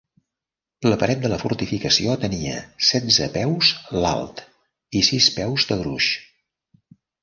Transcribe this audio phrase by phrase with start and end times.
[0.87, 2.57] La paret de la fortificació tenia
[2.89, 3.71] setze peus
[4.03, 4.45] l"alt
[5.03, 6.15] i sis peus de gruix.